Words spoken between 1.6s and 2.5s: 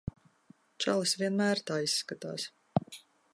tā izskatās.